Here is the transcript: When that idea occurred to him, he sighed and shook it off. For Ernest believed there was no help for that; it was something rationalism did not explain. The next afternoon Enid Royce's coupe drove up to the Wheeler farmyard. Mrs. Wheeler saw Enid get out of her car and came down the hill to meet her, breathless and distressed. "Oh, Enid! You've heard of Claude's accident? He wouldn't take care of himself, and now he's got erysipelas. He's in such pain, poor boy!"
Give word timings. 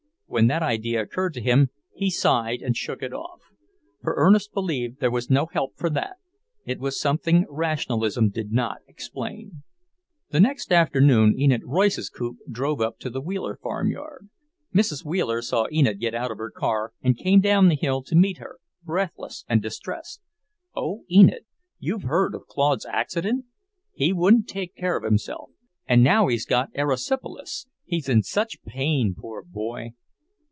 When 0.33 0.47
that 0.47 0.63
idea 0.63 1.01
occurred 1.01 1.33
to 1.33 1.41
him, 1.41 1.71
he 1.93 2.09
sighed 2.09 2.61
and 2.61 2.73
shook 2.73 3.03
it 3.03 3.11
off. 3.11 3.41
For 4.01 4.13
Ernest 4.15 4.53
believed 4.53 5.01
there 5.01 5.11
was 5.11 5.29
no 5.29 5.47
help 5.47 5.75
for 5.75 5.89
that; 5.89 6.15
it 6.65 6.79
was 6.79 6.97
something 6.97 7.45
rationalism 7.49 8.29
did 8.29 8.49
not 8.53 8.77
explain. 8.87 9.63
The 10.29 10.39
next 10.39 10.71
afternoon 10.71 11.37
Enid 11.37 11.63
Royce's 11.65 12.07
coupe 12.09 12.37
drove 12.49 12.79
up 12.79 12.97
to 12.99 13.09
the 13.09 13.19
Wheeler 13.19 13.59
farmyard. 13.61 14.29
Mrs. 14.73 15.03
Wheeler 15.03 15.41
saw 15.41 15.65
Enid 15.69 15.99
get 15.99 16.15
out 16.15 16.31
of 16.31 16.37
her 16.37 16.49
car 16.49 16.93
and 17.01 17.17
came 17.17 17.41
down 17.41 17.67
the 17.67 17.75
hill 17.75 18.01
to 18.03 18.15
meet 18.15 18.37
her, 18.37 18.59
breathless 18.85 19.43
and 19.49 19.61
distressed. 19.61 20.21
"Oh, 20.73 21.01
Enid! 21.11 21.43
You've 21.77 22.03
heard 22.03 22.33
of 22.35 22.47
Claude's 22.47 22.85
accident? 22.85 23.47
He 23.93 24.13
wouldn't 24.13 24.47
take 24.47 24.77
care 24.77 24.95
of 24.95 25.03
himself, 25.03 25.49
and 25.87 26.01
now 26.01 26.27
he's 26.27 26.45
got 26.45 26.71
erysipelas. 26.73 27.67
He's 27.83 28.07
in 28.07 28.23
such 28.23 28.63
pain, 28.63 29.13
poor 29.13 29.43
boy!" 29.43 29.89